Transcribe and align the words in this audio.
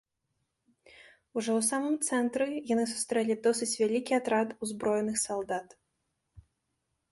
Ужо 1.37 1.51
ў 1.59 1.61
самым 1.71 1.95
цэнтры 2.07 2.47
яны 2.73 2.85
сустрэлі 2.93 3.37
досыць 3.49 3.71
вялікі 3.83 4.17
атрад 4.21 4.57
узброеных 4.67 5.15
салдат. 5.27 5.79